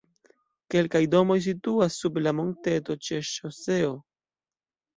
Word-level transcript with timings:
Kelkaj 0.75 1.01
domoj 1.15 1.37
situas 1.49 1.99
sub 2.05 2.19
la 2.29 2.35
monteto 2.39 2.99
ĉe 3.09 3.23
ŝoseo 3.35 3.95
nr. 3.95 4.05